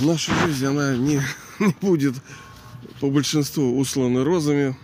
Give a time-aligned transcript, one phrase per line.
[0.00, 1.20] Наша жизнь, она не,
[1.60, 2.14] не будет
[3.00, 4.76] по большинству усланы розами.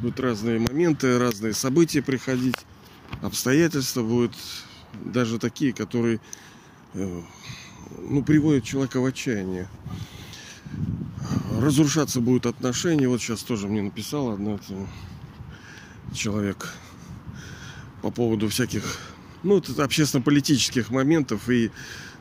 [0.00, 2.56] Будут разные моменты, разные события приходить.
[3.20, 4.34] Обстоятельства будут
[5.04, 6.18] даже такие, которые
[6.94, 7.22] э,
[7.98, 9.68] ну, приводят человека в отчаяние.
[11.64, 13.08] Разрушаться будут отношения.
[13.08, 14.58] Вот сейчас тоже мне написал одна
[16.12, 16.68] человек
[18.02, 18.98] по поводу всяких
[19.42, 21.70] ну, общественно-политических моментов и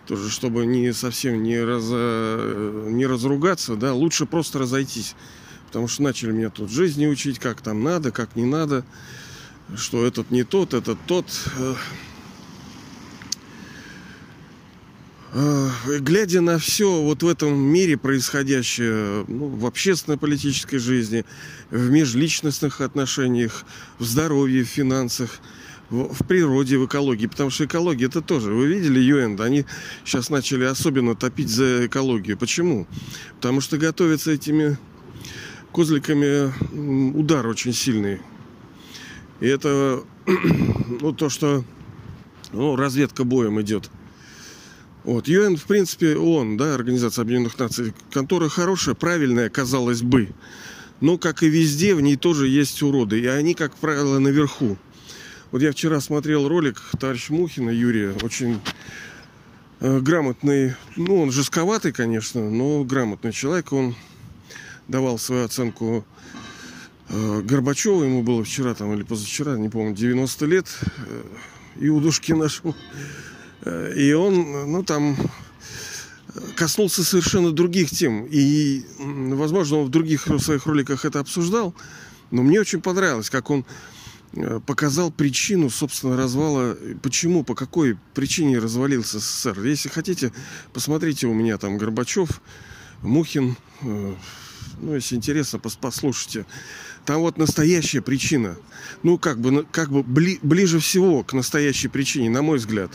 [0.07, 5.13] тоже, чтобы не совсем не, раз, не разругаться, да, лучше просто разойтись.
[5.67, 8.85] Потому что начали меня тут жизни учить, как там надо, как не надо,
[9.75, 11.25] что этот не тот, этот тот.
[15.33, 21.25] Глядя на все вот в этом мире происходящее ну, в общественно-политической жизни,
[21.71, 23.65] в межличностных отношениях,
[23.97, 25.39] в здоровье, в финансах–
[25.93, 29.65] в, природе, в экологии, потому что экология это тоже, вы видели ЮЭН, они
[30.03, 32.37] сейчас начали особенно топить за экологию.
[32.37, 32.87] Почему?
[33.35, 34.77] Потому что готовятся этими
[35.71, 36.51] козликами
[37.15, 38.21] удар очень сильный.
[39.39, 40.03] И это
[41.01, 41.63] ну, то, что
[42.51, 43.89] ну, разведка боем идет.
[45.03, 45.27] Вот.
[45.27, 50.29] ЮН, в принципе, ООН, да, Организация Объединенных Наций, контора хорошая, правильная, казалось бы.
[51.01, 53.19] Но, как и везде, в ней тоже есть уроды.
[53.19, 54.77] И они, как правило, наверху.
[55.51, 58.61] Вот я вчера смотрел ролик товарища Мухина Юрия, очень
[59.81, 63.73] э, грамотный, ну, он жестковатый, конечно, но грамотный человек.
[63.73, 63.95] Он
[64.87, 66.05] давал свою оценку
[67.09, 70.67] э, Горбачеву, ему было вчера там или позавчера, не помню, 90 лет,
[71.07, 71.23] э,
[71.75, 72.75] Иудушки нашему.
[73.65, 75.17] Э, и он, ну, там
[76.55, 78.25] коснулся совершенно других тем.
[78.29, 81.73] И, возможно, он в других своих роликах это обсуждал.
[82.31, 83.65] Но мне очень понравилось, как он
[84.35, 86.75] Э, показал причину, собственно, развала.
[87.01, 89.63] Почему, по какой причине развалился СССР.
[89.63, 90.31] Если хотите,
[90.73, 92.41] посмотрите у меня там Горбачев,
[93.03, 93.55] Мухин.
[93.81, 94.15] Э,
[94.81, 96.45] ну, если интересно, послушайте.
[97.05, 98.55] Там вот настоящая причина.
[99.03, 102.91] Ну, как бы, как бы бли, ближе всего к настоящей причине, на мой взгляд.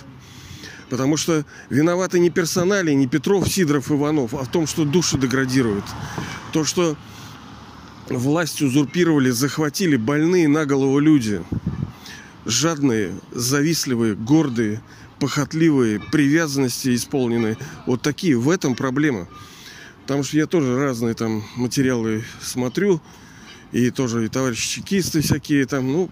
[0.91, 5.85] Потому что виноваты не персонали, не Петров, Сидоров, Иванов, а в том, что души деградируют.
[6.53, 6.97] То, что
[8.09, 11.43] власть узурпировали, захватили больные на голову люди.
[12.47, 14.81] Жадные, завистливые, гордые,
[15.21, 17.59] похотливые, привязанности исполненные.
[17.87, 18.39] Вот такие.
[18.39, 19.29] В этом проблема.
[20.03, 23.03] Потому что я тоже разные там материалы смотрю.
[23.71, 26.11] И тоже и товарищи чекисты всякие там, ну,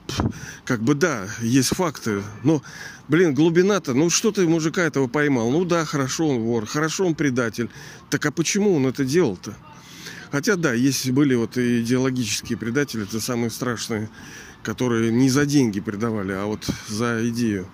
[0.67, 2.23] как бы да, есть факты.
[2.43, 2.63] Но,
[3.09, 5.51] блин, глубина-то, ну что ты мужика этого поймал?
[5.51, 7.71] Ну да, хорошо он вор, хорошо он предатель.
[8.11, 9.55] Так а почему он это делал-то?
[10.31, 14.11] Хотя, да, есть были вот идеологические предатели, это самые страшные,
[14.63, 17.69] которые не за деньги предавали, а вот за идею.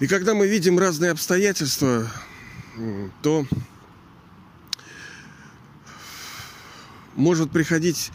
[0.00, 2.10] И когда мы видим разные обстоятельства,
[3.22, 3.46] то
[7.14, 8.10] может приходить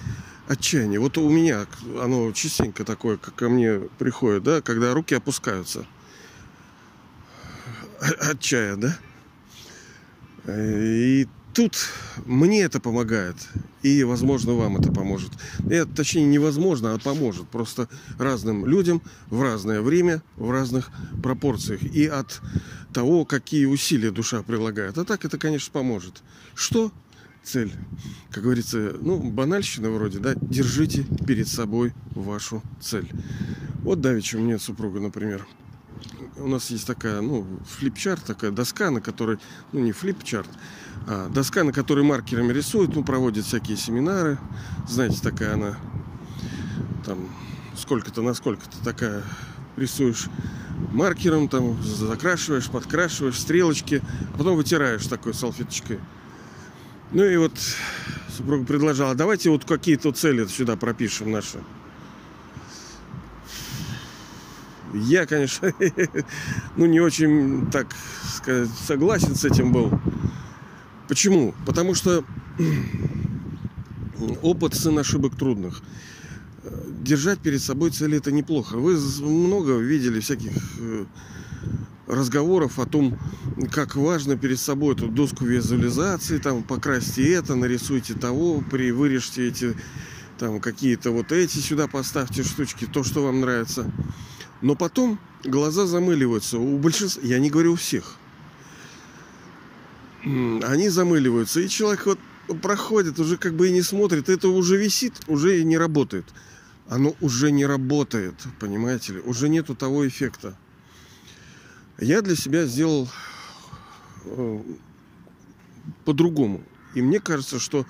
[0.48, 1.00] отчаяние.
[1.00, 1.66] Вот у меня
[2.02, 5.86] оно частенько такое, как ко мне приходит, да, когда руки опускаются.
[8.00, 8.98] Отчая, да?
[10.48, 11.76] И тут
[12.26, 13.36] мне это помогает.
[13.84, 15.32] И, возможно, вам это поможет.
[15.70, 17.48] Это, точнее, невозможно, а поможет.
[17.50, 20.90] Просто разным людям в разное время, в разных
[21.24, 21.82] пропорциях.
[21.84, 22.42] И от
[22.94, 24.98] того, какие усилия душа прилагает.
[24.98, 26.22] А так это, конечно, поможет.
[26.54, 26.92] Что?
[27.48, 27.72] Цель.
[28.30, 33.10] Как говорится, ну, банальщина вроде, да, держите перед собой вашу цель.
[33.84, 35.48] Вот давеча мне супруга, например,
[36.36, 39.38] у нас есть такая, ну, флипчарт, такая доска, на которой,
[39.72, 40.50] ну, не флипчарт,
[41.08, 44.38] а доска, на которой маркерами рисуют, ну, проводят всякие семинары.
[44.86, 45.78] Знаете, такая она,
[47.06, 47.30] там,
[47.78, 49.24] сколько-то на сколько-то такая
[49.78, 50.28] рисуешь
[50.92, 54.02] маркером, там, закрашиваешь, подкрашиваешь, стрелочки,
[54.34, 56.00] а потом вытираешь такой салфеточкой.
[57.12, 57.54] Ну и вот
[58.36, 61.60] супруга предложила, давайте вот какие-то цели сюда пропишем наши.
[64.94, 65.74] Я, конечно,
[66.78, 67.88] ну не очень, так
[68.36, 70.00] сказать, согласен с этим был.
[71.08, 71.56] Почему?
[71.66, 72.26] Потому что
[74.42, 75.82] опыт сын ошибок трудных.
[77.02, 78.76] Держать перед собой цели это неплохо.
[78.76, 81.06] Вы много видели всяких э,
[82.08, 83.18] разговоров о том,
[83.72, 89.76] как важно перед собой эту доску визуализации, там покрасьте это, нарисуйте того, при вырежьте эти
[90.38, 93.92] там какие-то вот эти сюда поставьте штучки, то, что вам нравится.
[94.62, 96.60] Но потом глаза замыливаются.
[96.60, 98.16] У большинства, я не говорю у всех,
[100.24, 101.60] они замыливаются.
[101.60, 102.20] И человек вот
[102.62, 106.26] проходит, уже как бы и не смотрит, это уже висит, уже и не работает.
[106.88, 110.56] Оно уже не работает, понимаете ли, уже нету того эффекта.
[112.00, 113.10] Я для себя сделал
[114.26, 114.60] э,
[116.06, 116.62] по-другому.
[116.94, 117.86] И мне кажется, что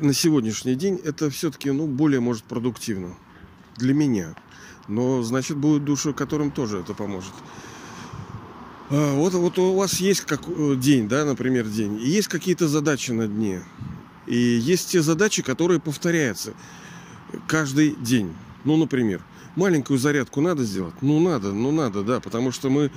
[0.00, 3.14] на сегодняшний день это все-таки ну, более может продуктивно
[3.76, 4.34] для меня.
[4.88, 7.32] Но значит будут души, которым тоже это поможет.
[8.90, 12.68] А, вот, вот у вас есть как э, день, да, например, день, и есть какие-то
[12.68, 13.62] задачи на дне.
[14.26, 16.54] И есть те задачи, которые повторяются
[17.46, 18.34] каждый день.
[18.64, 19.22] Ну, например,
[19.56, 20.94] маленькую зарядку надо сделать?
[21.00, 22.90] Ну, надо, ну, надо, да, потому что мы,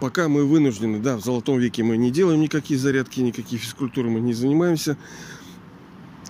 [0.00, 4.20] пока мы вынуждены, да, в золотом веке мы не делаем никакие зарядки, никакие физкультуры мы
[4.20, 4.96] не занимаемся.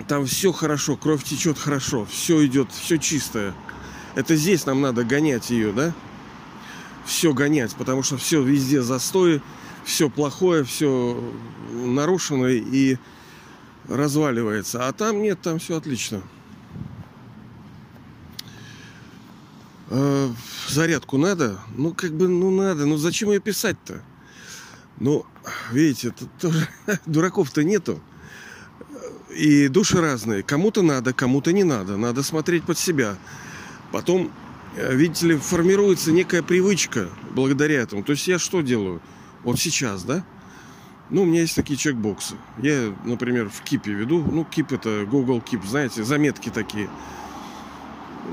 [0.09, 3.55] Там все хорошо, кровь течет хорошо, все идет, все чистое.
[4.15, 5.93] Это здесь нам надо гонять ее, да?
[7.05, 9.43] Все гонять, потому что все везде застои,
[9.85, 11.23] все плохое, все
[11.73, 12.97] нарушено и
[13.89, 14.87] разваливается.
[14.87, 16.23] А там нет, там все отлично.
[19.91, 20.29] Э,
[20.69, 21.59] зарядку надо?
[21.77, 22.87] Ну, как бы, ну, надо.
[22.87, 24.03] Ну, зачем ее писать-то?
[25.01, 25.27] Ну,
[25.73, 26.69] видите, тут тоже
[27.07, 28.01] дураков-то нету.
[29.37, 30.43] И души разные.
[30.43, 31.97] Кому-то надо, кому-то не надо.
[31.97, 33.17] Надо смотреть под себя.
[33.91, 34.31] Потом,
[34.77, 38.05] э, видите ли, формируется некая привычка благодаря этому.
[38.05, 39.03] То есть я что делаю?
[39.43, 40.25] Вот сейчас, да?
[41.11, 42.37] Ну, у меня есть такие чекбоксы.
[42.59, 44.23] Я, например, в Кипе веду.
[44.23, 46.89] Ну, Кип это Google Keep, знаете, заметки такие.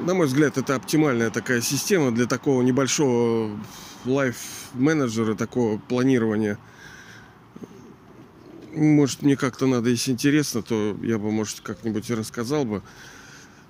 [0.05, 3.59] На мой взгляд, это оптимальная такая система для такого небольшого
[4.05, 6.57] лайф-менеджера, такого планирования.
[8.73, 12.83] Может, мне как-то надо, если интересно, то я бы, может, как-нибудь рассказал бы,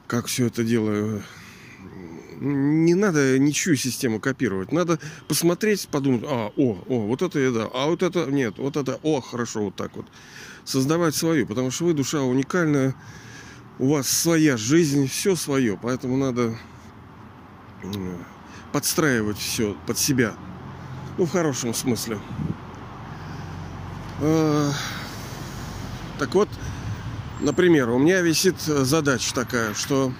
[0.08, 1.24] как все это делаю
[2.40, 4.72] не надо ничью систему копировать.
[4.72, 8.78] Надо посмотреть, подумать, а, о, о, вот это я да, а вот это нет, вот
[8.78, 10.06] это, о, хорошо, вот так вот.
[10.64, 12.96] Создавать свою, потому что вы душа уникальная,
[13.80, 16.58] у вас своя жизнь, все свое, поэтому надо
[18.72, 20.34] подстраивать все под себя.
[21.18, 22.20] Ну, в хорошем смысле.
[24.22, 24.72] А,
[26.18, 26.50] так вот,
[27.40, 30.12] например, у меня висит задача такая, что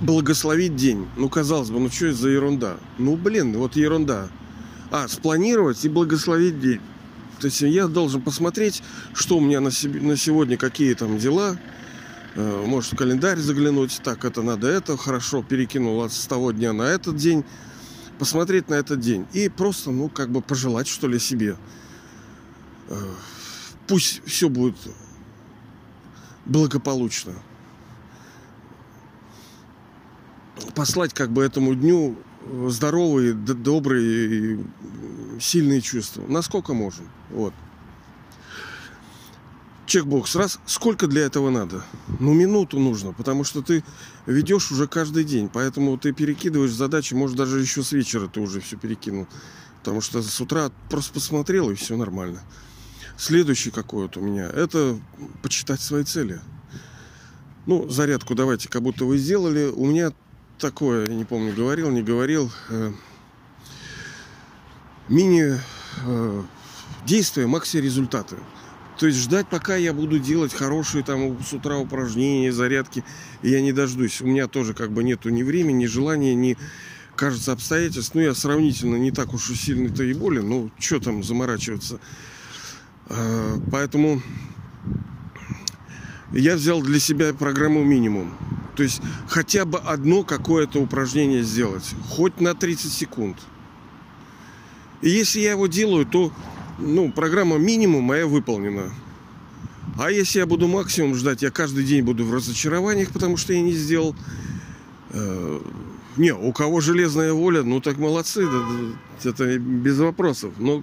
[0.00, 1.08] благословить день.
[1.16, 2.76] Ну, казалось бы, ну что это за ерунда?
[2.98, 4.28] Ну, блин, вот ерунда.
[4.90, 6.80] А, спланировать и благословить день.
[7.40, 8.82] То есть я должен посмотреть,
[9.14, 11.58] что у меня на, себе, на сегодня, какие там дела.
[12.34, 14.00] Э, может, в календарь заглянуть.
[14.02, 14.96] Так, это надо это.
[14.96, 17.44] Хорошо, перекинул с того дня на этот день.
[18.18, 19.26] Посмотреть на этот день.
[19.32, 21.56] И просто, ну, как бы пожелать, что ли, себе.
[22.88, 22.96] Э,
[23.86, 24.76] пусть все будет
[26.46, 27.34] благополучно.
[30.74, 32.16] послать как бы этому дню
[32.68, 34.64] здоровые, добрые,
[35.40, 36.24] сильные чувства.
[36.28, 37.08] Насколько можем.
[37.30, 37.52] Вот.
[39.86, 40.58] Чекбокс раз.
[40.66, 41.84] Сколько для этого надо?
[42.18, 43.84] Ну, минуту нужно, потому что ты
[44.26, 45.48] ведешь уже каждый день.
[45.52, 49.28] Поэтому ты перекидываешь задачи, может, даже еще с вечера ты уже все перекинул.
[49.80, 52.42] Потому что с утра просто посмотрел, и все нормально.
[53.16, 54.98] Следующий какой вот у меня, это
[55.42, 56.40] почитать свои цели.
[57.66, 59.66] Ну, зарядку давайте, как будто вы сделали.
[59.66, 60.12] У меня
[60.58, 62.50] такое, не помню, говорил, не говорил.
[62.70, 62.92] Э,
[65.08, 65.58] мини
[66.04, 66.42] э,
[67.06, 68.36] действия, макси результаты.
[68.98, 73.04] То есть ждать, пока я буду делать хорошие там с утра упражнения, зарядки,
[73.42, 74.22] я не дождусь.
[74.22, 76.56] У меня тоже как бы нету ни времени, ни желания, ни,
[77.14, 78.14] кажется, обстоятельств.
[78.14, 80.48] Ну, я сравнительно не так уж и сильно-то и болен.
[80.48, 82.00] Ну, что там заморачиваться.
[83.08, 84.22] Э, поэтому
[86.32, 88.34] я взял для себя программу минимум.
[88.76, 93.38] То есть хотя бы одно какое-то упражнение сделать, хоть на 30 секунд.
[95.00, 96.30] И если я его делаю, то
[96.78, 98.92] ну, программа минимум моя выполнена.
[99.98, 103.62] А если я буду максимум ждать, я каждый день буду в разочарованиях, потому что я
[103.62, 104.14] не сделал.
[105.10, 105.60] Э,
[106.18, 108.46] не, у кого железная воля, ну так молодцы,
[109.24, 110.52] это без вопросов.
[110.58, 110.82] Но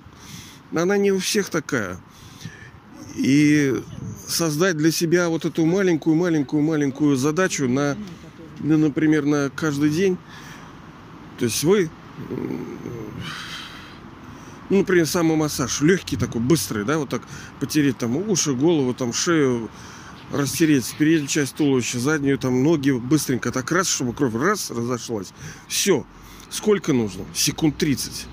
[0.74, 2.00] она не у всех такая.
[3.16, 3.82] И
[4.28, 7.98] создать для себя вот эту маленькую-маленькую-маленькую задачу на,
[8.60, 10.18] ну, например, на каждый день.
[11.38, 11.90] То есть вы,
[14.70, 17.22] ну, например, самомассаж, легкий такой, быстрый, да, вот так
[17.60, 19.70] потереть там уши, голову, там шею,
[20.32, 25.34] растереть переднюю часть туловища, заднюю, там ноги быстренько так раз, чтобы кровь раз разошлась.
[25.68, 26.06] Все.
[26.50, 27.26] Сколько нужно?
[27.34, 28.28] Секунд 30.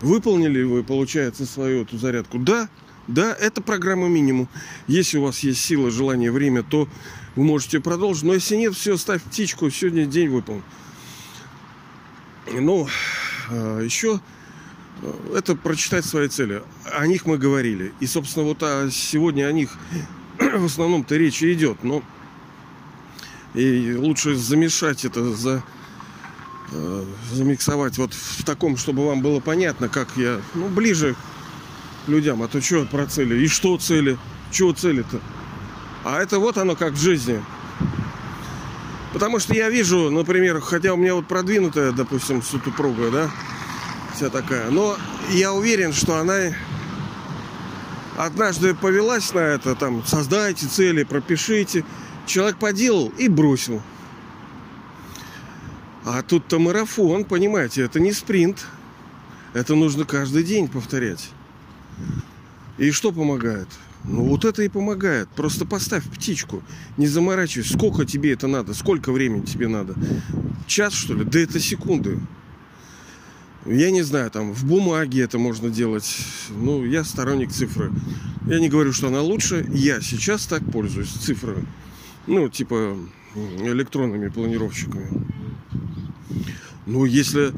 [0.00, 2.38] Выполнили вы, получается, свою эту зарядку?
[2.38, 2.68] Да.
[3.10, 4.48] Да, это программа минимум.
[4.86, 6.88] Если у вас есть сила, желание, время, то
[7.34, 8.22] вы можете продолжить.
[8.22, 10.62] Но если нет, все, ставь птичку, сегодня день выполнен.
[12.52, 12.86] Ну,
[13.48, 14.20] а, еще
[15.34, 16.62] это прочитать свои цели.
[16.84, 17.92] О них мы говорили.
[17.98, 19.76] И, собственно, вот а сегодня о них
[20.38, 21.82] в основном-то речь идет.
[21.82, 22.04] Но
[23.54, 25.64] и лучше замешать это, за,
[26.70, 31.16] э, замиксовать вот в таком, чтобы вам было понятно, как я, ну, ближе
[32.06, 32.42] людям.
[32.42, 33.42] А то что про цели?
[33.44, 34.18] И что цели?
[34.50, 35.20] Чего цели-то?
[36.04, 37.42] А это вот оно как в жизни.
[39.12, 43.30] Потому что я вижу, например, хотя у меня вот продвинутая, допустим, супруга, да,
[44.14, 44.96] вся такая, но
[45.30, 46.54] я уверен, что она
[48.16, 51.84] однажды повелась на это, там, создайте цели, пропишите.
[52.26, 53.82] Человек поделал и бросил.
[56.04, 58.66] А тут-то марафон, понимаете, это не спринт.
[59.52, 61.30] Это нужно каждый день повторять.
[62.78, 63.68] И что помогает?
[64.04, 65.28] Ну вот это и помогает.
[65.28, 66.62] Просто поставь птичку.
[66.96, 67.74] Не заморачивайся.
[67.74, 68.72] Сколько тебе это надо?
[68.74, 69.94] Сколько времени тебе надо?
[70.66, 71.24] Час, что ли?
[71.24, 72.18] Да это секунды.
[73.66, 76.18] Я не знаю, там в бумаге это можно делать.
[76.48, 77.92] Ну, я сторонник цифры.
[78.46, 79.66] Я не говорю, что она лучше.
[79.68, 81.66] Я сейчас так пользуюсь цифрами.
[82.26, 82.96] Ну, типа
[83.34, 85.08] электронными планировщиками.
[86.86, 87.52] Ну, если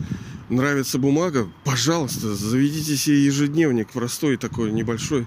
[0.55, 5.27] нравится бумага, пожалуйста, заведите себе ежедневник простой такой, небольшой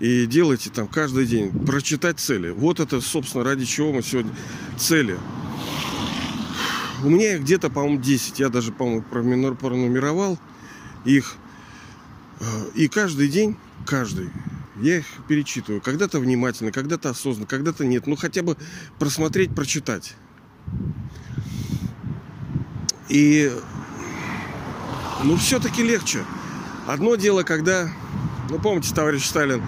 [0.00, 2.50] и делайте там каждый день, прочитать цели.
[2.50, 4.32] Вот это, собственно, ради чего мы сегодня
[4.76, 5.18] цели.
[7.02, 8.38] У меня их где-то, по-моему, 10.
[8.38, 9.02] Я даже, по-моему,
[9.54, 10.38] пронумеровал
[11.04, 11.36] их.
[12.40, 12.44] Э,
[12.74, 13.56] и каждый день,
[13.86, 14.30] каждый,
[14.80, 15.80] я их перечитываю.
[15.80, 18.06] Когда-то внимательно, когда-то осознанно, когда-то нет.
[18.06, 18.56] Ну, хотя бы
[18.98, 20.14] просмотреть, прочитать.
[23.08, 23.52] И,
[25.24, 26.24] ну, все-таки легче.
[26.86, 27.90] Одно дело, когда,
[28.50, 29.62] ну, помните, товарищ Сталин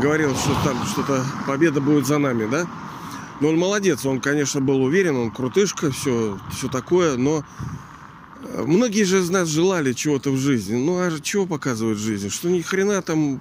[0.00, 2.66] говорил, что там что-то победа будет за нами, да?
[3.40, 7.42] Но он молодец, он, конечно, был уверен, он крутышка, все, все такое, но
[8.42, 10.76] э, многие же из нас желали чего-то в жизни.
[10.76, 12.28] Ну а чего показывает жизнь?
[12.28, 13.40] Что ни хрена там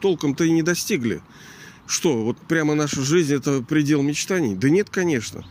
[0.00, 1.22] толком-то и не достигли.
[1.86, 4.54] Что, вот прямо наша жизнь это предел мечтаний?
[4.54, 5.46] Да нет, конечно.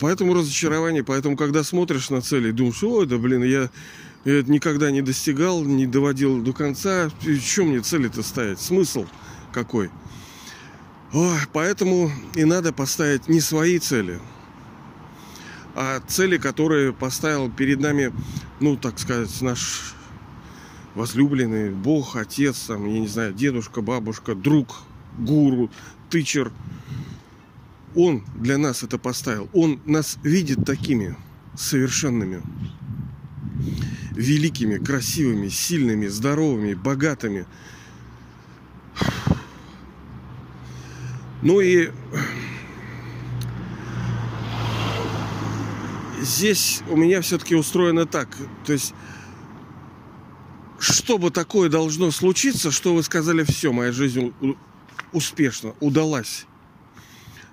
[0.00, 3.68] Поэтому разочарование, поэтому когда смотришь на цели, думаешь, ой, да блин, я,
[4.24, 7.10] я это никогда не достигал, не доводил до конца.
[7.22, 8.60] И что мне цели-то ставить?
[8.60, 9.06] Смысл
[9.52, 9.90] какой?
[11.12, 14.20] Ой, поэтому и надо поставить не свои цели,
[15.74, 18.12] а цели, которые поставил перед нами,
[18.60, 19.94] ну, так сказать, наш
[20.94, 24.82] возлюбленный Бог, Отец, там, я не знаю, дедушка, бабушка, друг,
[25.18, 25.70] гуру,
[26.10, 26.52] тычер.
[27.96, 29.48] Он для нас это поставил.
[29.52, 31.16] Он нас видит такими
[31.56, 32.40] совершенными,
[34.10, 37.46] великими, красивыми, сильными, здоровыми, богатыми–
[41.42, 41.90] Ну и
[46.20, 48.28] здесь у меня все-таки устроено так.
[48.66, 48.94] То есть,
[50.78, 54.34] чтобы такое должно случиться, что вы сказали, все, моя жизнь
[55.12, 56.46] успешно, удалась.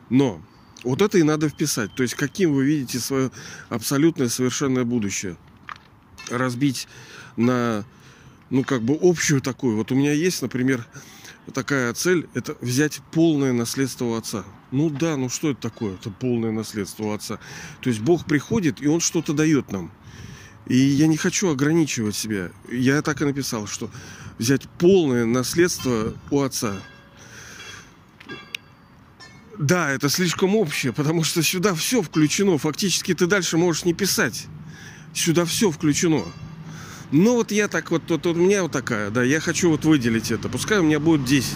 [0.09, 0.41] Но
[0.83, 1.93] вот это и надо вписать.
[1.95, 3.31] То есть, каким вы видите свое
[3.69, 5.37] абсолютное совершенное будущее.
[6.29, 6.87] Разбить
[7.35, 7.85] на,
[8.49, 9.77] ну, как бы общую такую.
[9.77, 10.85] Вот у меня есть, например,
[11.53, 14.43] такая цель– это взять полное наследство у отца.
[14.71, 15.95] Ну да, ну что это такое?
[15.95, 17.39] Это полное наследство у отца.
[17.81, 19.91] То есть Бог приходит, и Он что-то дает нам.
[20.65, 22.51] И я не хочу ограничивать себя.
[22.69, 23.89] Я так и написал, что
[24.37, 26.75] взять полное наследство у отца.
[29.57, 32.57] Да, это слишком общее, потому что сюда все включено.
[32.57, 34.47] Фактически ты дальше можешь не писать.
[35.13, 36.23] Сюда все включено.
[37.11, 39.85] Ну вот я так вот, вот, вот у меня вот такая, да, я хочу вот
[39.85, 40.49] выделить это.
[40.49, 41.55] Пускай у меня будет 10.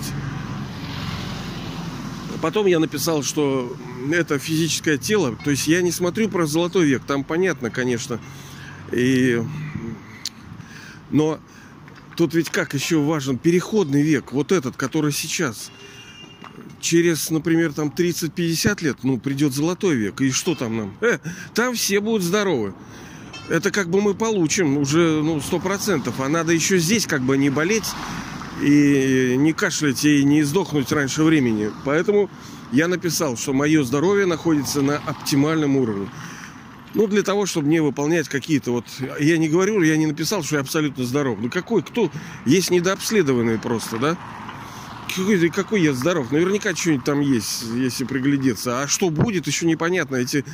[2.42, 3.76] Потом я написал, что
[4.12, 5.38] это физическое тело.
[5.44, 7.04] То есть я не смотрю про золотой век.
[7.06, 8.20] Там понятно, конечно.
[8.92, 9.42] И...
[11.12, 11.40] Но
[12.16, 14.32] тут ведь как еще важен переходный век.
[14.32, 15.70] Вот этот, который сейчас.
[16.80, 20.22] Через, например, там 30-50 лет, ну, придет золотой век.
[20.22, 20.98] И что там нам?
[21.02, 21.20] Э,
[21.54, 22.74] там все будут здоровы
[23.52, 26.20] это как бы мы получим уже ну, сто процентов.
[26.20, 27.90] А надо еще здесь как бы не болеть
[28.62, 31.70] и не кашлять и не сдохнуть раньше времени.
[31.84, 32.30] Поэтому
[32.72, 36.10] я написал, что мое здоровье находится на оптимальном уровне.
[36.94, 38.86] Ну, для того, чтобы не выполнять какие-то вот...
[39.20, 41.38] Я не говорю, я не написал, что я абсолютно здоров.
[41.42, 42.10] Ну, какой, кто?
[42.46, 44.18] Есть недообследованные просто, да?
[45.14, 46.32] Какой, какой я здоров?
[46.32, 48.82] Наверняка что-нибудь там есть, если приглядеться.
[48.82, 50.18] А что будет, еще непонятно.
[50.18, 50.46] Эти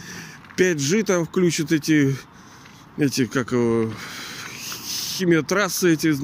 [0.58, 2.16] 5G там включат эти
[2.98, 3.92] эти, как его,
[5.18, 6.16] химиотрассы эти,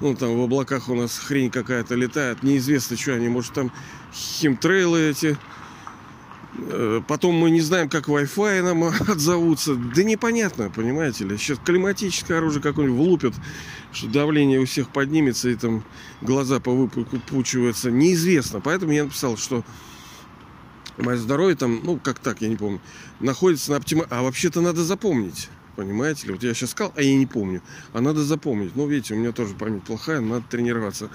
[0.00, 3.72] ну, там в облаках у нас хрень какая-то летает, неизвестно, что они, может, там
[4.12, 5.36] химтрейлы эти.
[6.56, 9.74] Э, потом мы не знаем, как Wi-Fi нам отзовутся.
[9.74, 11.36] Да непонятно, понимаете ли.
[11.36, 13.34] Сейчас климатическое оружие какое-нибудь влупят,
[13.92, 15.84] что давление у всех поднимется и там
[16.20, 17.90] глаза повыпучиваются.
[17.90, 18.60] Неизвестно.
[18.60, 19.64] Поэтому я написал, что
[20.96, 22.80] мое здоровье там, ну, как так, я не помню,
[23.20, 24.16] находится на оптимальном...
[24.16, 25.48] А вообще-то надо запомнить.
[25.78, 26.32] Понимаете ли?
[26.32, 27.62] Вот я сейчас сказал, а я не помню.
[27.92, 28.74] А надо запомнить.
[28.74, 31.08] Ну, видите, у меня тоже память плохая, надо тренироваться.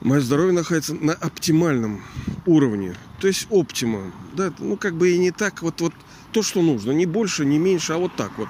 [0.00, 2.02] Мое здоровье находится на оптимальном
[2.46, 2.96] уровне.
[3.20, 4.10] То есть оптима.
[4.32, 5.92] Да, ну как бы и не так, вот, вот
[6.32, 6.92] то, что нужно.
[6.92, 8.48] Не больше, не меньше, а вот так вот.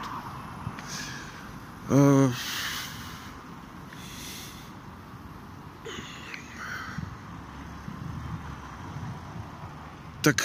[1.88, 2.30] А...
[10.22, 10.44] Так,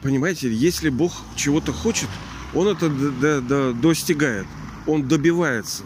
[0.00, 2.08] понимаете, если Бог чего-то хочет,
[2.54, 2.88] Он это
[3.74, 4.46] достигает,
[4.86, 5.84] Он добивается.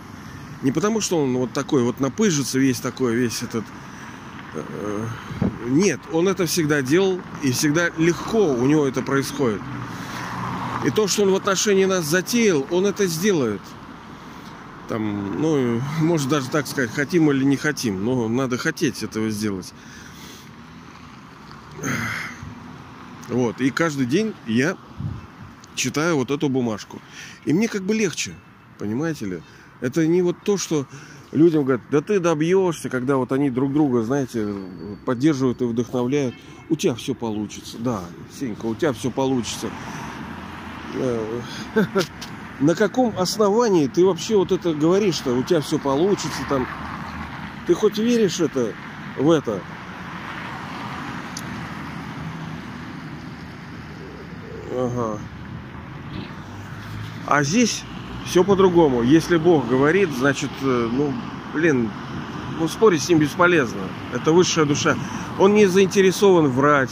[0.63, 3.65] Не потому, что Он вот такой вот напыжится весь такой, весь этот
[4.57, 5.07] Э,
[5.67, 9.61] нет, он это всегда делал, и всегда легко у него это происходит.
[10.85, 13.61] И то, что он в отношении нас затеял, он это сделает.
[14.89, 19.73] Там, ну, может даже так сказать, хотим или не хотим, но надо хотеть этого сделать.
[23.29, 24.77] Вот, и каждый день я
[25.77, 27.01] читаю вот эту бумажку.
[27.45, 28.35] И мне как бы легче,
[28.79, 29.43] понимаете ли?
[29.81, 30.87] Это не вот то, что
[31.33, 34.55] людям говорят, да ты добьешься, когда вот они друг друга, знаете,
[35.05, 36.35] поддерживают и вдохновляют.
[36.69, 37.77] У тебя все получится.
[37.79, 38.03] Да,
[38.33, 39.69] Сенька, у тебя все получится.
[40.95, 41.41] Э,
[42.61, 46.67] на каком основании ты вообще вот это говоришь, что у тебя все получится там?
[47.67, 48.73] Ты хоть веришь это
[49.19, 49.61] в это?
[54.73, 55.19] Ага.
[57.27, 57.83] А здесь
[58.25, 59.03] все по-другому.
[59.03, 61.13] Если Бог говорит, значит, э, ну,
[61.53, 61.91] блин,
[62.59, 63.81] ну, спорить с ним бесполезно.
[64.15, 64.97] Это высшая душа.
[65.39, 66.91] Он не заинтересован врать.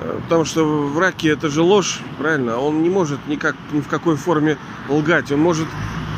[0.00, 2.58] Э, потому что враки это же ложь, правильно?
[2.58, 5.30] Он не может никак, ни в какой форме лгать.
[5.30, 5.68] Он может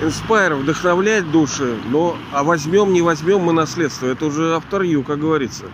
[0.03, 4.07] инспайр, вдохновлять души, но а возьмем, не возьмем мы наследство.
[4.07, 5.65] Это уже авторью, как говорится.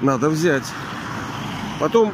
[0.00, 0.64] Надо взять.
[1.78, 2.12] Потом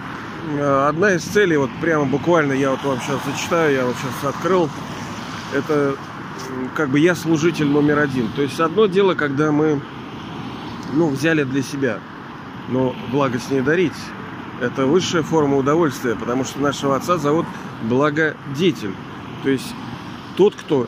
[0.88, 4.68] одна из целей, вот прямо буквально я вот вам сейчас зачитаю, я вот сейчас открыл
[5.54, 5.96] это
[6.74, 8.28] как бы я служитель номер один.
[8.32, 9.80] То есть одно дело, когда мы
[10.92, 12.00] ну, взяли для себя,
[12.68, 13.92] но благо с ней дарить.
[14.60, 17.46] Это высшая форма удовольствия, потому что нашего отца зовут
[17.82, 18.94] благодетель.
[19.42, 19.74] То есть
[20.36, 20.86] тот, кто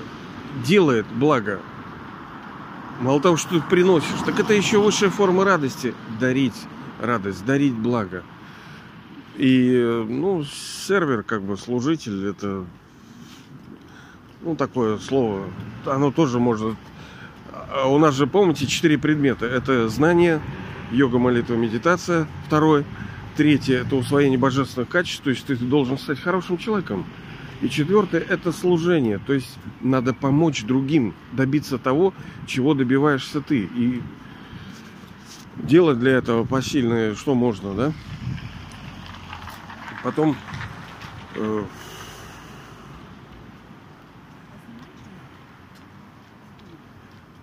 [0.64, 1.60] делает благо.
[3.00, 5.94] Мало того, что ты приносишь, так это еще высшая форма радости.
[6.18, 6.54] Дарить
[7.00, 8.22] радость, дарить благо.
[9.38, 12.64] И, ну, сервер, как бы, служитель, это
[14.42, 15.44] ну, такое слово,
[15.84, 16.76] оно тоже может...
[17.52, 19.44] А у нас же, помните, четыре предмета.
[19.44, 20.40] Это знание,
[20.92, 22.28] йога, молитва, медитация.
[22.46, 22.84] Второе.
[23.36, 25.24] Третье– это усвоение божественных качеств.
[25.24, 27.04] То есть ты должен стать хорошим человеком.
[27.60, 29.18] И четвертое– это служение.
[29.26, 32.14] То есть надо помочь другим добиться того,
[32.46, 33.68] чего добиваешься ты.
[33.74, 34.00] И
[35.56, 37.92] делать для этого посильное, что можно, да?
[40.06, 40.36] Потом
[41.34, 41.64] э,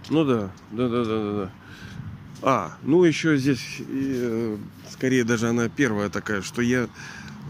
[0.09, 1.51] Ну да, да, да, да, да.
[2.41, 4.57] А, ну еще здесь, э,
[4.89, 6.87] скорее даже она первая такая, что я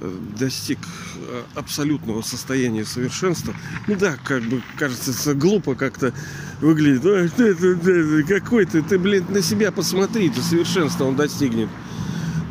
[0.02, 0.80] э, достиг
[1.18, 3.54] э, абсолютного состояния совершенства.
[3.86, 6.12] Ну да, как бы кажется, глупо как-то
[6.60, 7.04] выглядит.
[8.28, 11.70] Какой ты, ты, блин, на себя посмотри, ты совершенства он достигнет.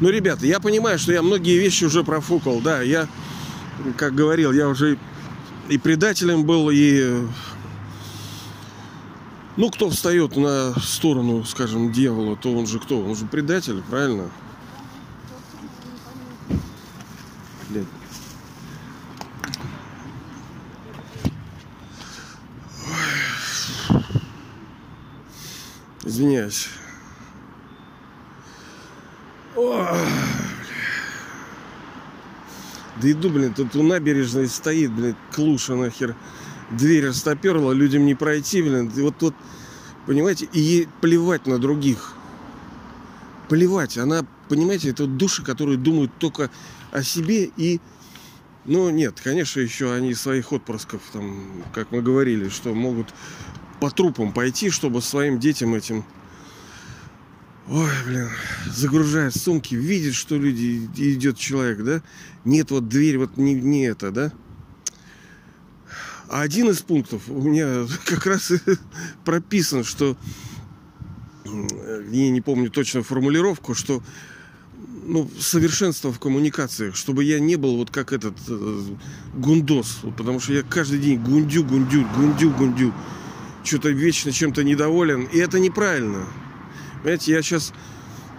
[0.03, 3.07] Ну, ребята, я понимаю, что я многие вещи уже профукал, да, я,
[3.97, 4.99] как говорил, я уже
[5.69, 7.25] и предателем был, и
[9.57, 13.01] ну, кто встает на сторону, скажем, дьявола, то он же кто?
[13.01, 14.29] Он же предатель, правильно?
[17.69, 17.87] Блин.
[26.03, 26.71] Извиняюсь.
[33.01, 36.15] Да иду, блин, тут у набережной стоит, блин, клуша нахер
[36.73, 38.91] дверь растоперла, людям не пройти, блин.
[38.95, 39.35] И вот тут,
[40.07, 42.15] понимаете, и плевать на других.
[43.49, 43.99] Плевать.
[43.99, 46.51] Она, понимаете, это души, которые думают только
[46.91, 47.81] о себе и...
[48.65, 53.13] Ну, нет, конечно, еще они своих отпрысков, там, как мы говорили, что могут
[53.81, 56.05] по трупам пойти, чтобы своим детям этим...
[57.69, 58.29] Ой, блин,
[58.67, 62.03] загружает сумки, видит, что люди, идет человек, да?
[62.45, 64.33] Нет, вот дверь, вот не, не это, да?
[66.29, 68.53] А один из пунктов у меня как раз
[69.25, 70.17] прописан, что
[71.45, 74.03] я не помню точно формулировку, что
[75.05, 78.83] ну, совершенство в коммуникациях, чтобы я не был вот как этот э,
[79.35, 82.95] гундос, вот, потому что я каждый день гундю, гундю, гундю, гундю,
[83.63, 86.27] что-то вечно чем-то недоволен, и это неправильно.
[87.03, 87.73] Понимаете, я сейчас,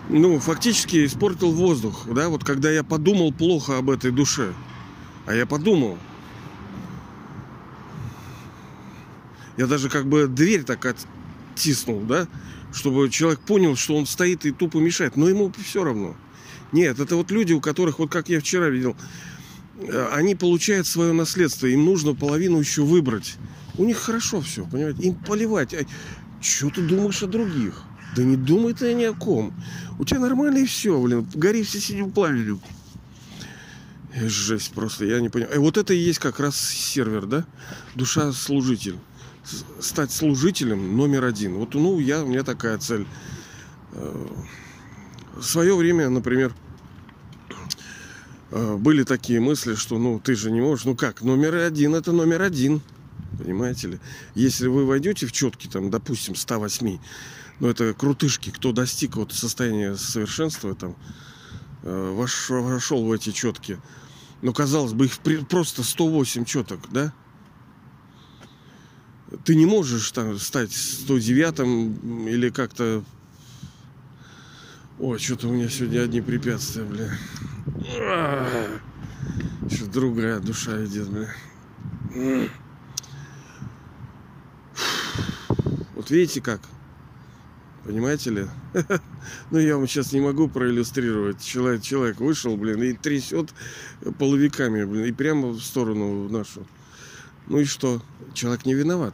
[0.09, 4.53] ну, фактически испортил воздух, да, вот когда я подумал плохо об этой душе,
[5.25, 5.97] а я подумал,
[9.57, 12.27] я даже как бы дверь так оттиснул, да,
[12.73, 16.15] чтобы человек понял, что он стоит и тупо мешает, но ему все равно.
[16.71, 18.95] Нет, это вот люди, у которых, вот как я вчера видел,
[19.77, 23.35] э, они получают свое наследство, им нужно половину еще выбрать.
[23.77, 25.03] У них хорошо все, понимаете?
[25.03, 25.73] Им поливать.
[25.73, 25.85] А
[26.41, 27.83] что ты думаешь о других?
[28.15, 29.53] Да не думай ты ни о ком.
[29.97, 31.27] У тебя нормально и все, блин.
[31.33, 32.61] Гори все сидим пламенем.
[34.15, 35.55] Жесть просто, я не понимаю.
[35.55, 37.45] И вот это и есть как раз сервер, да?
[37.95, 38.97] Душа служитель.
[39.79, 41.55] Стать служителем номер один.
[41.55, 43.07] Вот, ну, я, у меня такая цель.
[43.93, 44.27] Э,
[45.35, 46.53] в свое время, например,
[48.51, 52.11] э, были такие мысли, что ну ты же не можешь, ну как, номер один это
[52.11, 52.81] номер один,
[53.37, 53.99] понимаете ли.
[54.35, 56.99] Если вы войдете в четки, там, допустим, 108,
[57.59, 60.95] ну это крутышки, кто достиг вот состояния совершенства, там,
[61.83, 63.79] э, вошел, вошел в эти четки,
[64.41, 67.13] ну казалось бы, их просто 108 четок, да?
[69.45, 73.03] Ты не можешь там стать 109 или как-то
[74.99, 77.09] Ой, что-то у меня сегодня одни препятствия, бля.
[79.67, 81.29] Сейчас другая душа идет, бля.
[85.95, 86.61] Вот видите как?
[87.85, 88.47] Понимаете ли?
[89.51, 91.43] ну, я вам сейчас не могу проиллюстрировать.
[91.43, 93.53] Человек, человек вышел, блин, и трясет
[94.17, 96.65] половиками, блин, и прямо в сторону нашу.
[97.47, 98.01] Ну и что?
[98.33, 99.13] Человек не виноват.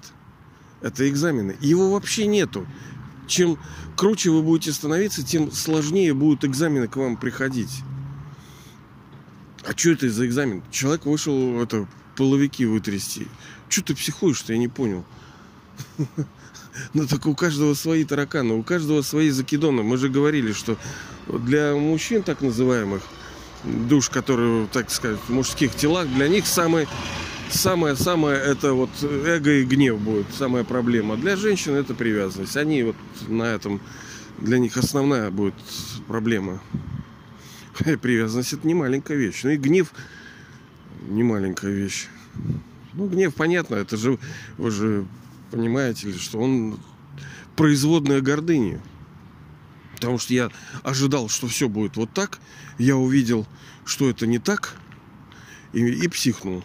[0.81, 1.57] Это экзамены.
[1.61, 2.67] Его вообще нету
[3.29, 3.57] чем
[3.95, 7.83] круче вы будете становиться, тем сложнее будут экзамены к вам приходить.
[9.63, 10.63] А что это за экзамен?
[10.71, 13.27] Человек вышел это половики вытрясти.
[13.69, 15.05] Что ты психуешь-то, я не понял.
[16.93, 19.83] Ну так у каждого свои тараканы, у каждого свои закидоны.
[19.83, 20.77] Мы же говорили, что
[21.27, 23.01] для мужчин так называемых,
[23.63, 26.87] душ, которые, так сказать, в мужских телах, для них самый
[27.51, 31.17] самое-самое это вот эго и гнев будет самая проблема.
[31.17, 32.55] Для женщин это привязанность.
[32.57, 32.95] Они вот
[33.27, 33.81] на этом,
[34.37, 35.55] для них основная будет
[36.07, 36.61] проблема.
[38.01, 39.41] Привязанность это не маленькая вещь.
[39.43, 39.91] Ну и гнев
[41.07, 42.07] не маленькая вещь.
[42.93, 44.17] Ну, гнев, понятно, это же,
[44.57, 45.05] вы же
[45.51, 46.79] понимаете ли, что он
[47.55, 48.79] производная гордыни.
[49.95, 50.49] Потому что я
[50.83, 52.39] ожидал, что все будет вот так.
[52.77, 53.45] Я увидел,
[53.85, 54.75] что это не так.
[55.73, 56.63] И, и психнул.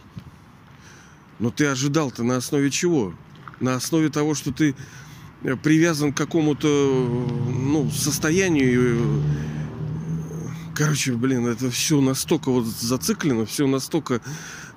[1.40, 3.12] Но ты ожидал-то на основе чего?
[3.60, 4.76] На основе того, что ты
[5.42, 9.22] э, привязан к какому-то ну, состоянию.
[10.74, 14.20] Короче, блин, это все настолько вот зациклено, все настолько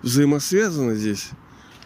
[0.02, 1.30] взаимосвязано здесь,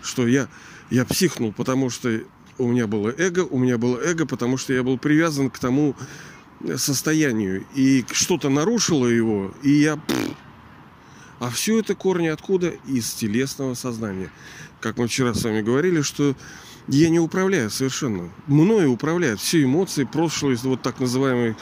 [0.02, 0.48] что я,
[0.92, 2.22] я психнул, потому что
[2.60, 5.96] у меня было эго, у меня было эго, потому что я был привязан к тому
[6.76, 7.66] состоянию.
[7.74, 10.00] И что-то нарушило его, и я...
[11.40, 12.72] А все это корни откуда?
[12.86, 14.30] Из телесного сознания
[14.82, 16.36] как мы вчера с вами говорили, что
[16.88, 18.30] я не управляю совершенно.
[18.48, 21.56] Мною управляют все эмоции, прошлое, вот так называемое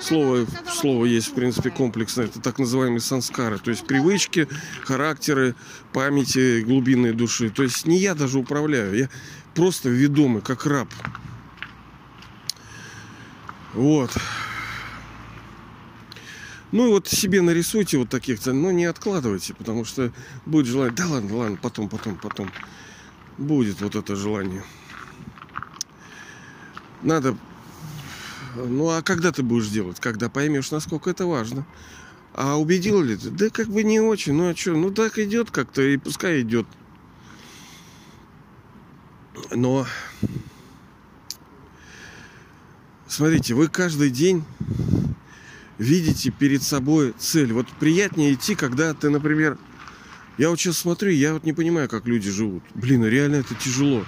[0.00, 4.48] слово, слово есть, в принципе, комплексное, это так называемые санскары, то есть привычки,
[4.84, 5.54] характеры,
[5.92, 7.50] памяти глубинной души.
[7.50, 9.08] То есть не я даже управляю, я
[9.54, 10.88] просто ведомый, как раб.
[13.74, 14.10] Вот.
[16.72, 20.12] Ну и вот себе нарисуйте вот таких но не откладывайте, потому что
[20.44, 20.94] будет желание.
[20.94, 22.50] Да ладно, ладно, потом, потом, потом.
[23.38, 24.64] Будет вот это желание.
[27.02, 27.36] Надо...
[28.54, 30.00] Ну а когда ты будешь делать?
[30.00, 31.66] Когда поймешь, насколько это важно.
[32.32, 33.30] А убедил ли ты?
[33.30, 34.32] Да как бы не очень.
[34.32, 34.72] Ну а что?
[34.72, 36.66] Ну так идет как-то, и пускай идет.
[39.50, 39.86] Но...
[43.08, 44.44] Смотрите, вы каждый день
[45.78, 47.52] видите перед собой цель.
[47.52, 49.58] Вот приятнее идти, когда ты, например,
[50.38, 52.62] я вот сейчас смотрю, я вот не понимаю, как люди живут.
[52.74, 54.04] Блин, ну реально это тяжело.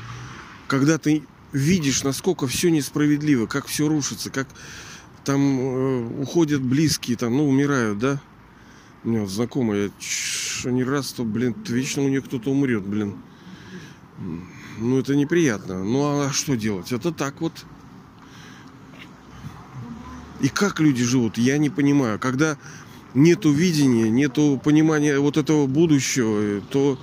[0.66, 4.48] Когда ты видишь, насколько все несправедливо, как все рушится, как
[5.24, 8.20] там э, уходят близкие, там, ну, умирают, да?
[9.04, 13.16] У меня вот знакомая, что не раз, то, блин, вечно у нее кто-то умрет, блин.
[14.78, 15.84] Ну, это неприятно.
[15.84, 16.92] Ну, а что делать?
[16.92, 17.52] Это так вот.
[20.40, 22.18] И как люди живут, я не понимаю.
[22.18, 22.58] Когда
[23.14, 26.98] нету видения, нету понимания вот этого будущего, то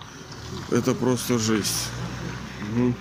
[0.71, 1.89] это просто жесть.
[2.75, 2.93] Угу.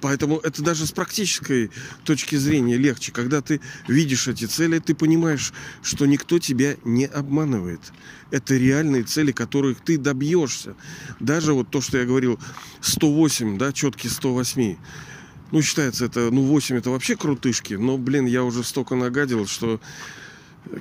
[0.00, 1.70] Поэтому это даже с практической
[2.04, 3.12] точки зрения легче.
[3.12, 7.80] Когда ты видишь эти цели, ты понимаешь, что никто тебя не обманывает.
[8.30, 10.74] Это реальные цели, которых ты добьешься.
[11.18, 12.38] Даже вот то, что я говорил,
[12.80, 14.76] 108, да, четкий 108.
[15.50, 17.74] Ну, считается это, ну, 8 это вообще крутышки.
[17.74, 19.80] Но, блин, я уже столько нагадил, что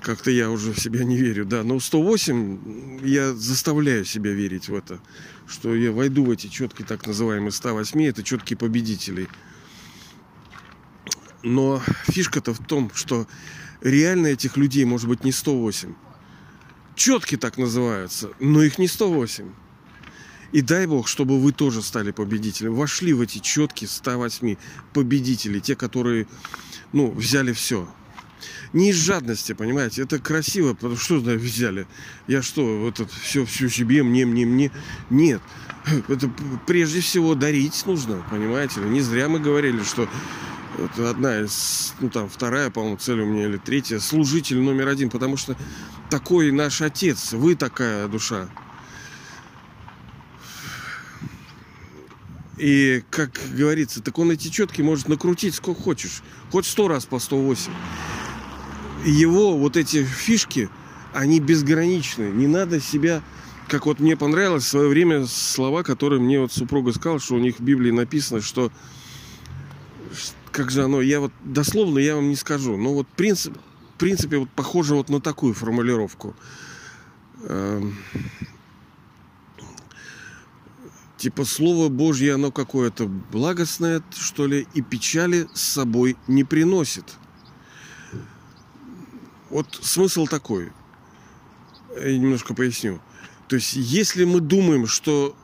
[0.02, 1.64] как-то я уже в себя не верю, да.
[1.64, 5.00] Но 108 я заставляю себя верить в это,
[5.48, 9.28] что я войду в эти четкие так называемые 108, это четкие победителей.
[11.42, 13.28] Но фишка-то в том, что
[13.82, 15.94] реально этих людей может быть не 108.
[16.96, 19.50] Четкие так называются, но их не 108.
[20.52, 22.74] И дай бог, чтобы вы тоже стали победителем.
[22.74, 24.56] Вошли в эти четкие 108
[24.94, 26.28] победителей, те, которые
[26.92, 27.88] ну, взяли все
[28.74, 31.88] не из жадности, понимаете, это красиво, потому что да, взяли.
[32.28, 34.72] Я что, вот это все, все себе, мне, мне, мне.
[35.10, 35.42] Нет.
[36.08, 36.30] Это
[36.68, 38.82] прежде всего дарить нужно, понимаете.
[38.82, 40.10] Не зря мы говорили, что
[40.78, 45.10] это одна из, ну там вторая, по-моему, цель у меня или третья, служитель номер один,
[45.10, 45.58] потому что
[46.10, 48.50] такой наш отец, вы такая душа.
[52.60, 56.22] И, как говорится, так он эти четки может накрутить сколько хочешь.
[56.52, 57.72] Хоть сто раз по 108
[59.06, 60.70] его вот эти фишки,
[61.14, 62.24] они безграничны.
[62.24, 63.24] Не надо себя...
[63.68, 67.40] Как вот мне понравилось в свое время слова, которые мне вот супруга сказала, что у
[67.40, 68.72] них в Библии написано, что
[70.52, 73.56] как же оно, я вот дословно я вам не скажу, но вот принцип,
[73.96, 76.36] в принципе вот похоже вот на такую формулировку.
[81.20, 87.04] Типа Слово Божье, оно какое-то благостное, что ли, и печали с собой не приносит.
[89.50, 90.72] Вот смысл такой.
[92.02, 93.02] Я немножко поясню.
[93.50, 95.36] То есть, если мы думаем, что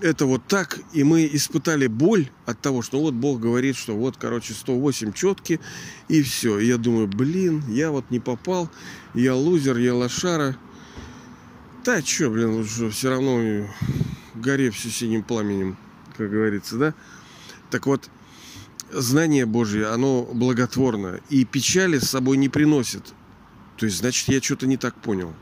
[0.00, 4.16] это вот так, и мы испытали боль от того, что вот Бог говорит, что вот,
[4.16, 5.58] короче, 108 четки,
[6.06, 6.60] и все.
[6.60, 8.70] И я думаю, блин, я вот не попал,
[9.14, 10.56] я лузер, я лошара.
[11.84, 13.40] Да, что, блин, лучше все равно
[14.46, 15.76] горе все синим пламенем,
[16.16, 16.94] как говорится, да?
[17.70, 18.08] Так вот,
[18.92, 21.20] знание Божье, оно благотворно.
[21.28, 23.02] И печали с собой не приносит.
[23.76, 25.34] То есть, значит, я что-то не так понял.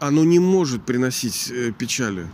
[0.00, 2.26] Оно не может приносить э, печали.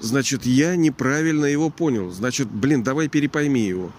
[0.00, 2.10] Значит, я неправильно его понял.
[2.10, 3.92] Значит, блин, давай перепойми его.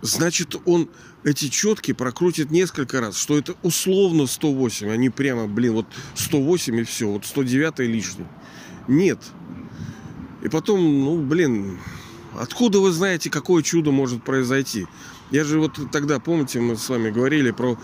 [0.00, 0.88] Значит, он
[1.24, 6.80] эти четки прокрутит несколько раз, что это условно 108, а не прямо, блин, вот 108
[6.80, 8.26] и все, вот 109 лишний.
[8.86, 9.18] Нет.
[10.42, 11.78] И потом, ну, блин,
[12.38, 14.86] Откуда вы знаете, какое чудо может произойти?
[15.30, 17.78] Я же вот тогда, помните, мы с вами говорили про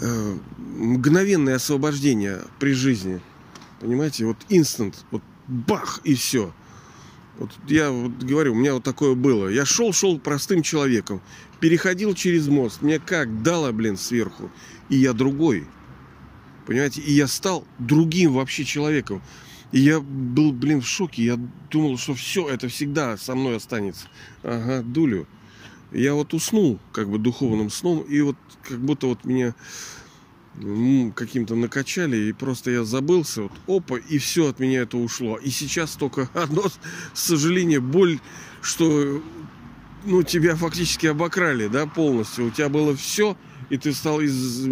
[0.00, 3.20] э, мгновенное освобождение при жизни.
[3.80, 6.52] Понимаете, вот инстант, вот бах и все.
[7.40, 9.48] Вот я вот говорю, у меня вот такое было.
[9.48, 11.22] Я шел, шел простым человеком,
[11.58, 14.50] переходил через мост, мне как дало, блин, сверху,
[14.90, 15.66] и я другой.
[16.66, 19.22] Понимаете, и я стал другим вообще человеком.
[19.72, 21.24] И я был, блин, в шоке.
[21.24, 24.06] Я думал, что все, это всегда со мной останется.
[24.42, 25.26] Ага, дулю.
[25.92, 29.54] Я вот уснул, как бы духовным сном, и вот как будто вот меня
[31.14, 35.36] каким-то накачали, и просто я забылся, вот опа, и все от меня это ушло.
[35.36, 36.64] И сейчас только одно
[37.14, 38.20] сожаление, боль,
[38.62, 39.22] что
[40.04, 42.46] ну, тебя фактически обокрали, да, полностью.
[42.46, 43.36] У тебя было все,
[43.68, 44.66] и ты стал из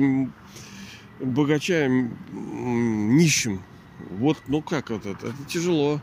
[1.21, 3.63] богача нищим.
[4.11, 5.29] Вот, ну как вот это?
[5.29, 6.01] Это тяжело.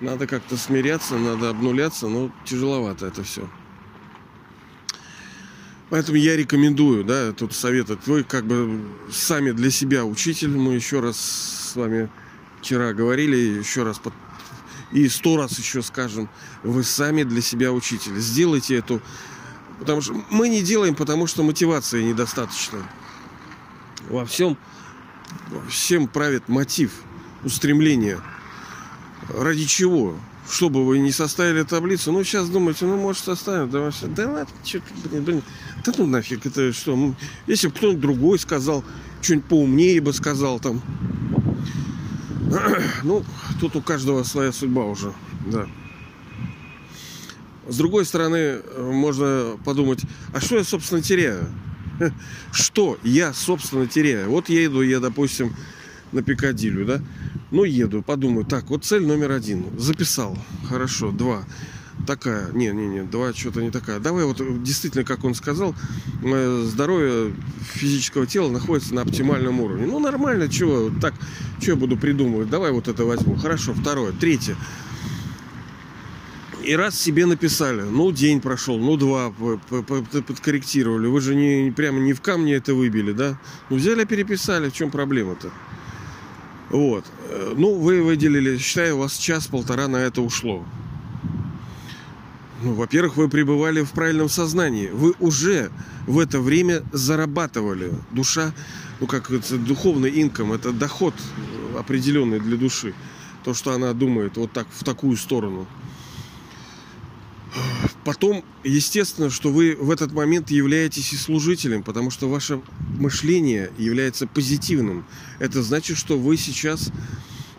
[0.00, 3.48] Надо как-то смиряться, надо обнуляться, но тяжеловато это все.
[5.90, 8.06] Поэтому я рекомендую, да, тут советовать.
[8.06, 10.50] Вы как бы сами для себя учитель.
[10.50, 12.08] Мы еще раз с вами
[12.60, 14.14] вчера говорили, еще раз под...
[14.92, 16.28] и сто раз еще скажем,
[16.62, 18.18] вы сами для себя учитель.
[18.18, 19.02] Сделайте эту,
[19.78, 22.78] потому что мы не делаем, потому что мотивации недостаточно.
[24.08, 24.56] Во всем,
[25.68, 26.92] всем правит мотив–
[27.44, 28.20] устремления.
[29.28, 30.16] Ради чего?
[30.48, 32.12] Чтобы вы не составили таблицу.
[32.12, 33.70] Ну, сейчас думаете, ну, может, составим.
[33.70, 35.42] Да, да ладно, что блин, блин.
[35.84, 36.94] Да ну нафиг, это что?
[36.94, 37.14] Ну,
[37.46, 38.84] если бы кто-нибудь другой сказал,
[39.22, 40.82] что-нибудь поумнее бы сказал там.
[43.04, 43.24] Ну,
[43.60, 45.12] тут у каждого своя судьба уже,
[45.46, 45.66] да.
[47.68, 50.00] С другой стороны, можно подумать,
[50.34, 51.46] а что я, собственно, теряю?
[52.52, 54.30] Что я, собственно, теряю?
[54.30, 55.54] Вот я иду, я, допустим,
[56.12, 57.00] на Пикадилью, да?
[57.50, 59.66] Ну, еду, подумаю, так, вот цель номер один.
[59.78, 60.36] Записал.
[60.68, 61.44] Хорошо, два.
[62.06, 62.50] Такая.
[62.52, 64.00] Не, не, не, давай что-то не такая.
[64.00, 65.74] Давай вот действительно, как он сказал,
[66.64, 67.32] здоровье
[67.74, 69.86] физического тела находится на оптимальном уровне.
[69.86, 71.14] Ну, нормально, чего, так,
[71.60, 72.50] что я буду придумывать?
[72.50, 73.36] Давай вот это возьму.
[73.36, 74.12] Хорошо, второе.
[74.12, 74.56] Третье.
[76.62, 81.06] И раз себе написали, ну, день прошел, ну, два, подкорректировали.
[81.06, 83.38] Вы же не, прямо не в камне это выбили, да?
[83.70, 85.50] Ну, взяли, переписали, в чем проблема-то?
[86.68, 87.04] Вот.
[87.30, 90.64] Э, ну, вы выделили, считаю, у вас час-полтора на это ушло.
[92.62, 94.88] Ну, во-первых, вы пребывали в правильном сознании.
[94.88, 95.70] Вы уже
[96.06, 97.90] в это время зарабатывали.
[98.10, 98.52] Душа,
[99.00, 101.14] ну как это духовный инком, это доход
[101.78, 102.94] определенный для души.
[103.44, 105.66] То, что она думает вот так, в такую сторону.
[108.04, 112.60] Потом, естественно, что вы в этот момент являетесь и служителем, потому что ваше
[112.98, 115.06] мышление является позитивным.
[115.38, 116.92] Это значит, что вы сейчас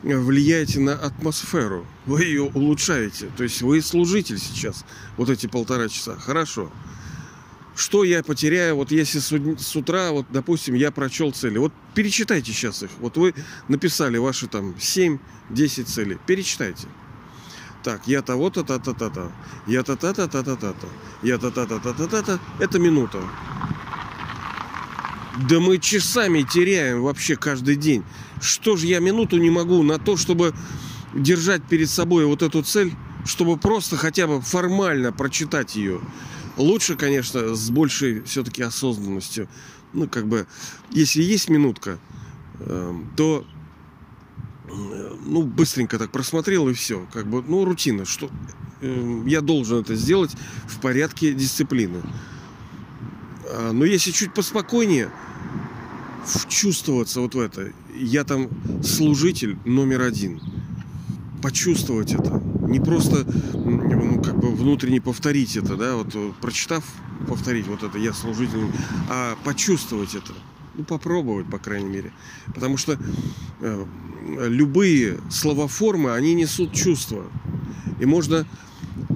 [0.04, 3.30] влияете на атмосферу, вы ее улучшаете.
[3.38, 4.86] То есть вы служитель сейчас,
[5.18, 6.18] вот эти полтора часа.
[6.18, 6.72] Хорошо.
[7.76, 11.58] Что я потеряю, вот если с утра, вот, допустим, я прочел цели.
[11.58, 12.90] Вот перечитайте сейчас их.
[13.00, 13.34] Вот вы
[13.70, 16.18] написали ваши там 7-10 целей.
[16.26, 16.88] Перечитайте.
[17.84, 19.32] Так, я того-то, та-та-та-та.
[19.68, 20.88] Я та-та-та-та-та-та.
[21.24, 22.40] Я та-та-та-та-та-та.
[22.60, 23.20] Это минута.
[25.50, 28.04] Да мы часами теряем вообще каждый день.
[28.42, 30.54] Что же я минуту не могу на то, чтобы
[31.14, 32.94] держать перед собой вот эту цель,
[33.26, 36.02] чтобы просто хотя бы формально прочитать ее.
[36.58, 39.48] Лучше, конечно, с большей все-таки осознанностью.
[39.94, 40.48] Ну, как бы,
[40.90, 41.98] если есть минутка,
[42.60, 43.46] эм, то
[45.26, 47.06] ну, быстренько так просмотрел и все.
[47.14, 48.30] Как бы, ну, рутина, что
[48.82, 50.32] эм, я должен это сделать
[50.68, 52.02] в порядке дисциплины.
[53.54, 55.12] А, но если чуть поспокойнее,
[56.26, 57.72] вчувствоваться вот в это.
[57.96, 58.50] Я там
[58.84, 60.42] служитель номер один.
[61.42, 62.42] Почувствовать это.
[62.62, 66.84] Не просто ну, как бы внутренне повторить это, да, вот э, прочитав,
[67.28, 68.60] повторить вот это, я служитель,
[69.10, 70.34] а почувствовать это.
[70.76, 72.14] Ну, попробовать, по крайней мере.
[72.54, 72.98] Потому что
[73.60, 73.86] э,
[74.48, 77.26] любые словоформы, они несут чувства.
[78.00, 78.46] И можно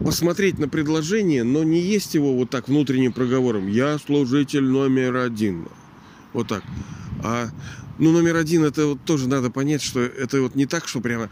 [0.03, 3.67] посмотреть на предложение, но не есть его вот так внутренним проговором.
[3.67, 5.67] Я служитель номер один.
[6.33, 6.63] Вот так.
[7.23, 7.49] А
[7.97, 11.29] ну, номер один, это вот тоже надо понять, что это вот не так, что прямо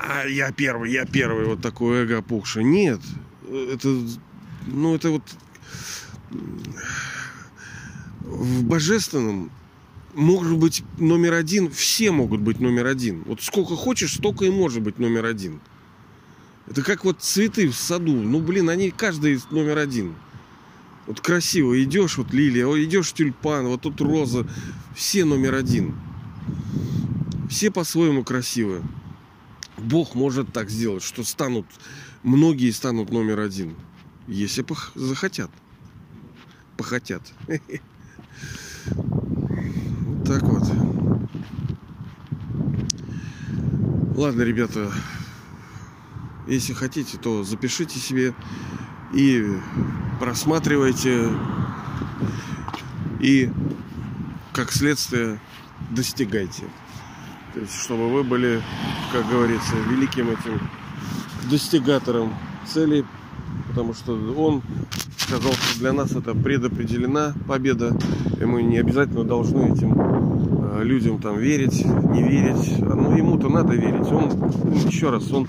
[0.00, 2.64] а я первый, я первый, вот такое эго опухшее.
[2.64, 3.00] Нет.
[3.50, 3.88] Это,
[4.66, 5.22] ну, это вот
[8.22, 9.50] в божественном
[10.14, 13.22] может быть номер один, все могут быть номер один.
[13.26, 15.60] Вот сколько хочешь, столько и может быть номер один.
[16.70, 18.14] Это как вот цветы в саду.
[18.14, 20.14] Ну, блин, они каждый номер один.
[21.08, 24.46] Вот красиво идешь, вот лилия, вот идешь тюльпан, вот тут роза.
[24.94, 25.96] Все номер один.
[27.48, 28.82] Все по-своему красивые.
[29.78, 31.66] Бог может так сделать, что станут,
[32.22, 33.74] многие станут номер один.
[34.28, 35.50] Если пох- захотят.
[36.76, 37.22] Похотят.
[40.24, 40.62] Так вот.
[44.16, 44.92] Ладно, ребята,
[46.54, 48.34] если хотите, то запишите себе
[49.14, 49.46] и
[50.18, 51.30] просматривайте
[53.20, 53.50] и
[54.52, 55.40] как следствие
[55.90, 56.64] достигайте.
[57.54, 58.62] То есть, чтобы вы были,
[59.12, 60.60] как говорится, великим этим
[61.50, 62.34] достигатором
[62.66, 63.04] целей,
[63.68, 64.62] потому что он
[65.16, 67.96] сказал, что для нас это предопределена победа,
[68.40, 72.78] и мы не обязательно должны этим э, людям там верить, не верить.
[72.78, 74.10] Но ему-то надо верить.
[74.10, 74.30] Он,
[74.86, 75.46] еще раз, он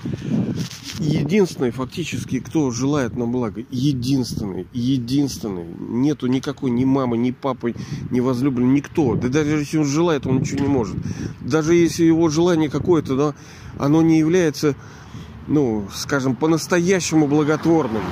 [1.00, 3.62] единственный фактически, кто желает нам блага.
[3.70, 5.66] Единственный, единственный.
[5.78, 7.74] Нету никакой ни мамы, ни папы,
[8.10, 9.14] ни возлюбленного, никто.
[9.16, 10.96] Да даже если он желает, он ничего не может.
[11.40, 13.34] Даже если его желание какое-то, да,
[13.78, 14.76] оно не является,
[15.46, 18.02] ну, скажем, по-настоящему благотворным.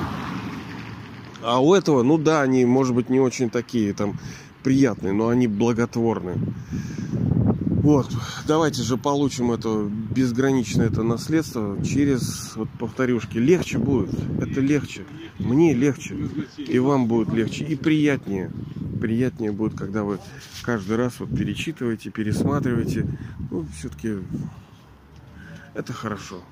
[1.42, 4.18] А у этого, ну да, они, может быть, не очень такие там
[4.62, 6.36] приятные, но они благотворные.
[7.82, 8.10] Вот,
[8.46, 15.06] давайте же получим это безграничное это наследство через, вот повторюшки, легче будет, это легче,
[15.38, 16.14] мне легче,
[16.58, 18.50] и вам будет легче, и приятнее,
[19.00, 20.18] приятнее будет, когда вы
[20.62, 23.06] каждый раз вот перечитываете, пересматриваете,
[23.50, 24.16] ну, все-таки
[25.72, 26.42] это хорошо.